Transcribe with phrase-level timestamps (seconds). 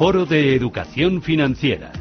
[0.00, 1.92] Foro de Educación Financiera.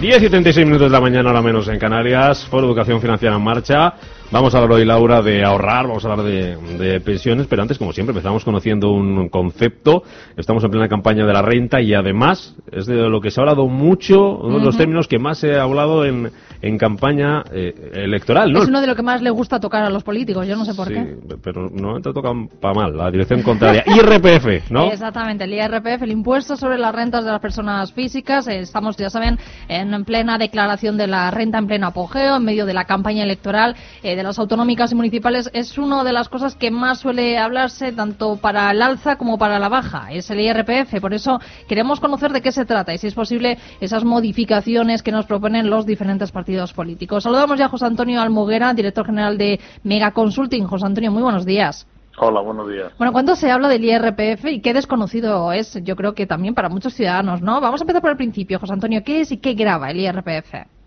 [0.00, 2.46] Diez y 36 minutos de la mañana, ahora menos en Canarias.
[2.46, 3.92] Foro Educación Financiera en marcha.
[4.30, 7.78] Vamos a hablar hoy, Laura, de ahorrar, vamos a hablar de, de, pensiones, pero antes,
[7.78, 10.02] como siempre, empezamos conociendo un concepto.
[10.36, 13.44] Estamos en plena campaña de la renta y además es de lo que se ha
[13.44, 16.30] hablado mucho, uno de los términos que más se ha hablado en,
[16.60, 18.64] en campaña eh, electoral, ¿no?
[18.64, 20.74] Es uno de lo que más le gusta tocar a los políticos, yo no sé
[20.74, 21.16] por sí, qué.
[21.42, 23.82] pero no te tocan para mal, la dirección contraria.
[23.86, 24.92] IRPF, ¿no?
[24.92, 28.46] Exactamente, el IRPF, el impuesto sobre las rentas de las personas físicas.
[28.46, 32.74] Estamos, ya saben, en plena declaración de la renta en pleno apogeo, en medio de
[32.74, 33.74] la campaña electoral.
[34.02, 37.92] Eh, de las autonómicas y municipales es una de las cosas que más suele hablarse
[37.92, 41.00] tanto para el alza como para la baja, es el IRPF.
[41.00, 45.12] Por eso queremos conocer de qué se trata y si es posible esas modificaciones que
[45.12, 47.22] nos proponen los diferentes partidos políticos.
[47.22, 50.64] Saludamos ya a José Antonio Almoguera, director general de Mega Consulting.
[50.64, 51.86] José Antonio, muy buenos días.
[52.18, 52.90] Hola, buenos días.
[52.98, 55.78] Bueno, ¿cuánto se habla del IRPF y qué desconocido es?
[55.84, 57.60] Yo creo que también para muchos ciudadanos, ¿no?
[57.60, 59.04] Vamos a empezar por el principio, José Antonio.
[59.04, 60.77] ¿Qué es y qué graba el IRPF?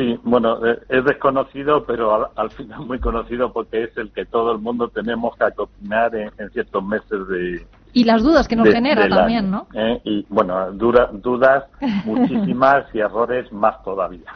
[0.00, 4.24] Sí, bueno, eh, es desconocido, pero al, al, final muy conocido porque es el que
[4.24, 7.66] todo el mundo tenemos que acopinar en, en ciertos meses de...
[7.92, 9.78] Y las dudas que nos de, genera también, año, ¿no?
[9.78, 10.00] ¿eh?
[10.04, 11.64] Y bueno, dura, dudas
[12.06, 14.32] muchísimas y errores más todavía.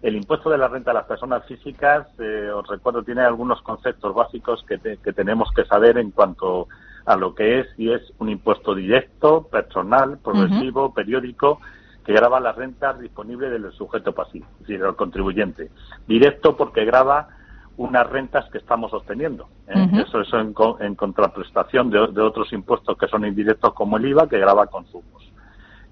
[0.00, 4.14] El impuesto de la renta a las personas físicas, eh, os recuerdo, tiene algunos conceptos
[4.14, 6.68] básicos que, te, que tenemos que saber en cuanto
[7.04, 10.94] a lo que es y es un impuesto directo, personal, progresivo, uh -huh.
[10.94, 11.58] periódico,
[12.04, 15.70] que graba las rentas disponibles del sujeto pasivo, es decir, el contribuyente.
[16.06, 17.28] Directo porque graba
[17.76, 19.48] unas rentas que estamos obteniendo.
[19.68, 19.74] ¿eh?
[19.74, 20.06] Uh -huh.
[20.06, 20.54] Eso es en,
[20.86, 25.30] en contraprestación de, de, otros impuestos que son indirectos como el IVA, que graba consumos.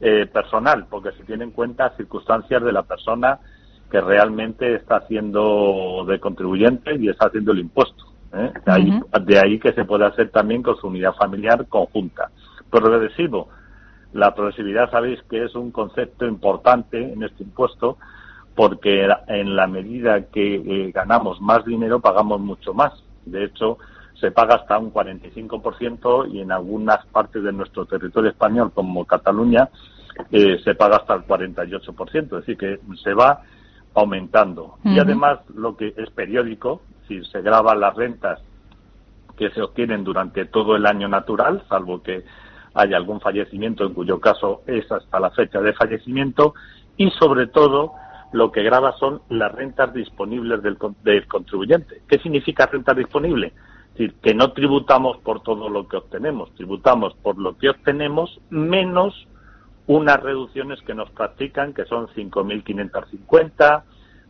[0.01, 3.41] Eh, personal, porque se tiene en cuenta circunstancias de la persona
[3.91, 8.05] que realmente está haciendo de contribuyente y está haciendo el impuesto.
[8.33, 8.53] ¿eh?
[8.65, 9.25] De, ahí, uh -huh.
[9.25, 12.31] de ahí que se puede hacer también con su unidad familiar conjunta.
[12.71, 13.49] Progresivo,
[14.13, 17.99] la progresividad sabéis que es un concepto importante en este impuesto
[18.55, 22.93] porque en la medida que eh, ganamos más dinero pagamos mucho más.
[23.25, 23.79] De hecho,
[24.21, 29.69] se paga hasta un 45% y en algunas partes de nuestro territorio español, como Cataluña,
[30.33, 32.25] eh, se paga hasta el 48%.
[32.25, 33.43] Es decir, que se va
[33.95, 34.65] aumentando.
[34.65, 34.97] Uh -huh.
[34.97, 38.41] Y además, lo que es periódico, si se graban las rentas
[39.37, 42.25] que se obtienen durante todo el año natural, salvo que
[42.75, 46.55] haya algún fallecimiento, en cuyo caso es hasta la fecha de fallecimiento,
[46.97, 47.93] y sobre todo
[48.33, 52.03] lo que graba son las rentas disponibles del, del contribuyente.
[52.09, 53.53] ¿Qué significa renta disponible?
[53.93, 58.41] Es decir, que no tributamos por todo lo que obtenemos, tributamos por lo que obtenemos
[58.51, 59.27] menos
[59.87, 63.83] unas reducciones que nos practican, que son 5.550,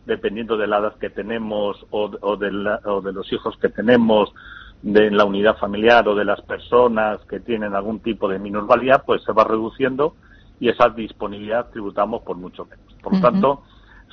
[0.05, 3.69] dependiendo de la edad que tenemos o, o, de la, o de los hijos que
[3.69, 4.33] tenemos,
[4.81, 9.23] de la unidad familiar o de las personas que tienen algún tipo de minusvalía, pues
[9.23, 10.15] se va reduciendo
[10.59, 12.93] y esa disponibilidad tributamos por mucho menos.
[13.01, 13.31] Por lo uh -huh.
[13.31, 13.63] tanto,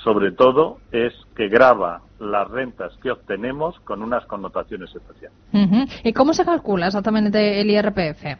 [0.03, 5.39] sobre todo es que graba las rentas que obtenemos con unas connotaciones especiales.
[5.53, 6.01] Uh -huh.
[6.05, 8.39] ¿Y cómo se calcula exactamente el IRPF?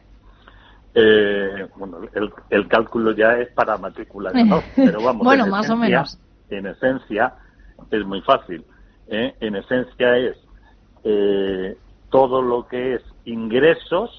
[0.99, 4.63] Eh, bueno, el, el, cálculo ya es para matrícula, ¿no?
[4.77, 6.19] Pero vamos, bueno, más esencia, o menos.
[6.49, 7.35] En esencia
[7.91, 8.65] es muy fácil.
[9.09, 9.35] ¿eh?
[9.41, 10.37] En esencia es
[11.05, 11.77] eh,
[12.11, 14.11] todo lo que es ingresos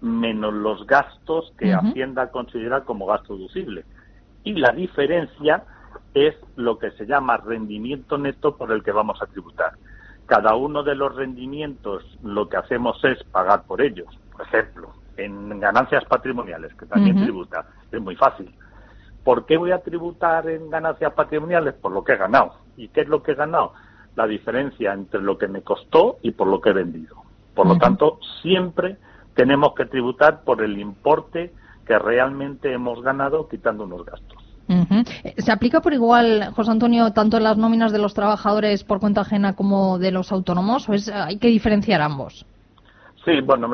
[0.00, 1.90] menos los gastos que uh -huh.
[1.90, 3.84] Hacienda considera como gasto deducible.
[4.44, 5.64] Y la diferencia
[6.14, 9.72] es lo que se llama rendimiento neto por el que vamos a tributar.
[10.26, 14.08] Cada uno de los rendimientos lo que hacemos es pagar por ellos.
[14.32, 17.24] Por ejemplo, en ganancias patrimoniales, que también uh -huh.
[17.24, 18.50] tributa, es muy fácil.
[19.24, 21.74] ¿Por qué voy a tributar en ganancias patrimoniales?
[21.74, 22.54] Por lo que he ganado.
[22.76, 23.74] ¿Y qué es lo que he ganado?
[24.16, 27.16] La diferencia entre lo que me costó y por lo que he vendido.
[27.54, 28.96] Por lo tanto, siempre
[29.34, 31.52] tenemos que tributar por el importe
[31.86, 34.38] que realmente hemos ganado quitando unos gastos.
[34.68, 35.34] Uh -huh.
[35.36, 39.22] ¿Se aplica por igual, José Antonio, tanto en las nóminas de los trabajadores por cuenta
[39.22, 42.46] ajena como de los autónomos o es, hay que diferenciar ambos?
[43.24, 43.68] Sí, bueno,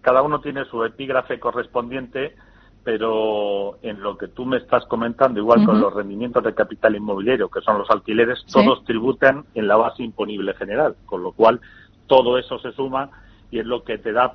[0.00, 2.34] cada uno tiene su epígrafe correspondiente,
[2.82, 7.48] pero en lo que tú me estás comentando, igual con los rendimientos de capital inmobiliario,
[7.48, 11.60] que son los alquileres, todos tributan en la base imponible general, con lo cual
[12.06, 13.10] todo eso se suma
[13.50, 14.32] y es lo que te da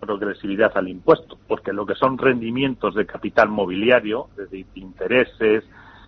[0.00, 5.64] progresividad al impuesto, porque lo que son rendimientos de capital mobiliario, es decir, intereses,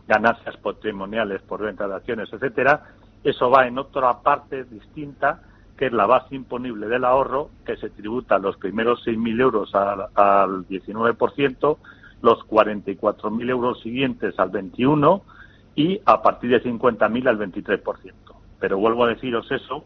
[0.07, 2.83] ganancias patrimoniales por venta de acciones, etcétera,
[3.25, 5.43] eso va en otra parte distinta
[5.79, 10.07] que es la base imponible del ahorro, que se tributa los primeros 6.000 euros al,
[10.15, 11.77] al 19%,
[12.21, 15.23] los 44.000 euros siguientes al 21%
[15.77, 18.13] y a partir de 50.000 al 23%.
[18.59, 19.85] Pero vuelvo a deciros eso,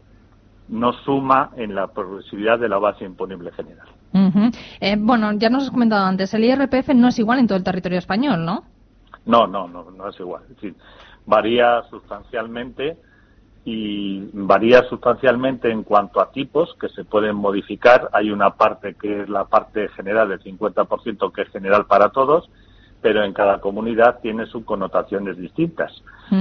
[0.67, 3.87] no suma en la progresividad de la base imponible general.
[4.79, 7.63] Eh, bueno, ya nos has comentado antes, el IRPF no es igual en todo el
[7.63, 8.63] territorio español, ¿no?
[9.25, 10.43] No, no, no, no es igual.
[10.43, 10.75] Es decir,
[11.25, 12.97] varía sustancialmente
[13.65, 18.09] y varía sustancialmente en cuanto a tipos que se pueden modificar.
[18.11, 22.49] Hay una parte que es la parte general del 50% que es general para todos,
[23.01, 25.91] pero en cada comunidad tiene sus connotaciones distintas.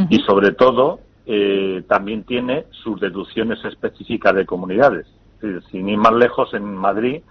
[0.08, 5.06] Y sobre todo, eh, también tiene sus deducciones específicas de comunidades.
[5.70, 7.22] Sin ir más lejos, en Madrid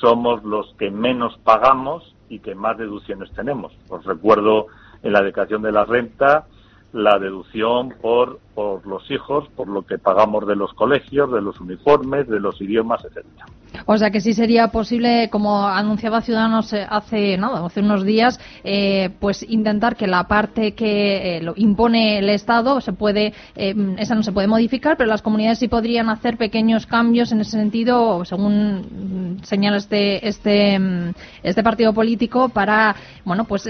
[0.00, 3.72] somos los que menos pagamos y que más deducciones tenemos.
[3.88, 4.68] Os recuerdo
[5.02, 6.46] en la declaración de la renta
[6.92, 11.60] la deducción por, por los hijos, por lo que pagamos de los colegios, de los
[11.60, 13.46] uniformes, de los idiomas, etcétera.
[13.86, 18.40] O sea que sí sería posible, como anunciaba Ciudadanos eh, hace nada, hace unos días,
[18.64, 24.14] eh, pues intentar que la parte que eh, lo impone el Estado se puede, esa
[24.14, 28.24] no se puede modificar, pero las comunidades sí podrían hacer pequeños cambios en ese sentido,
[28.24, 31.12] según mm, señala este este mm,
[31.42, 32.94] este partido político, para
[33.24, 33.68] bueno pues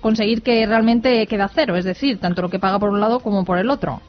[0.00, 3.20] conseguir que realmente quede a cero, es decir, tanto lo que paga por un lado
[3.20, 4.00] como por el otro.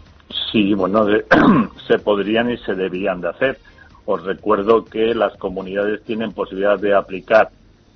[0.52, 1.06] Sí, bueno,
[1.88, 3.58] se podrían y se deberían de hacer
[4.06, 7.50] os recuerdo que las comunidades tienen posibilidad de aplicar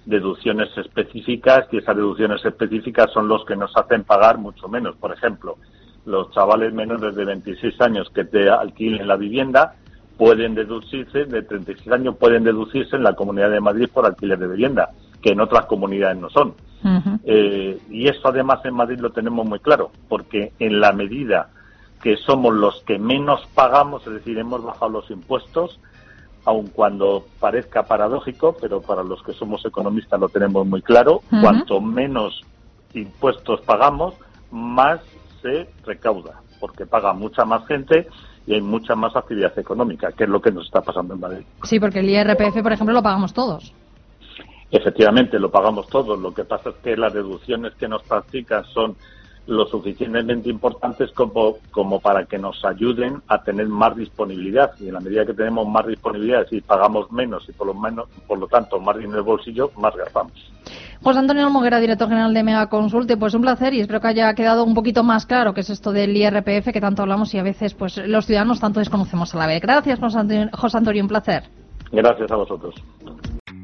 [0.06, 4.95] deducciones específicas y esas deducciones específicas son los que nos hacen pagar mucho menos.
[4.95, 5.57] Por ejemplo,
[6.06, 9.75] los chavales menores de 26 años que te alquilen la vivienda
[10.18, 14.48] pueden deducirse, de 36 años pueden deducirse en la Comunidad de Madrid por alquiler de
[14.48, 14.89] vivienda,
[15.21, 16.56] que en otras comunidades no son.
[17.25, 21.50] Eh, y eso además en Madrid lo tenemos muy claro, porque en la medida
[22.01, 25.80] que somos los que menos pagamos, es decir, hemos bajado los impuestos,
[26.47, 31.81] aun cuando parezca paradójico, pero para los que somos economistas lo tenemos muy claro, cuanto
[31.81, 32.41] menos
[32.94, 34.15] impuestos pagamos,
[34.49, 35.01] más
[35.41, 38.07] se recauda, porque paga mucha más gente
[38.45, 41.45] y hay mucha más actividad económica, que es lo que nos está pasando en Madrid.
[41.63, 43.73] Sí, porque el IRPF, por ejemplo, lo pagamos todos.
[44.71, 46.17] Efectivamente, lo pagamos todos.
[46.17, 48.95] Lo que pasa es que las deducciones que nos practican son
[49.47, 54.71] lo suficientemente importantes como, como para que nos ayuden a tener más disponibilidad.
[54.79, 58.07] Y en la medida que tenemos más disponibilidad, si pagamos menos y por lo, menos,
[58.27, 60.33] por lo tanto más dinero en el bolsillo, más gastamos.
[61.01, 64.33] José Antonio Almoguera, director general de Mega Consulte, pues un placer y espero que haya
[64.33, 67.43] quedado un poquito más claro qué es esto del IRPF que tanto hablamos y a
[67.43, 69.61] veces pues los ciudadanos tanto desconocemos a la vez.
[69.61, 71.43] Gracias, José Antonio, un placer.
[71.91, 72.75] Gracias a vosotros.